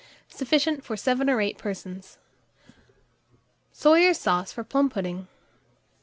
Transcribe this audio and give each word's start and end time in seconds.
Sufficient 0.29 0.83
for 0.83 0.97
7 0.97 1.29
or 1.29 1.39
8 1.39 1.59
persons. 1.59 2.17
SOYER'S 3.71 4.17
SAUCE 4.19 4.51
FOR 4.51 4.63
PLUM 4.63 4.89
PUDDING. 4.89 5.27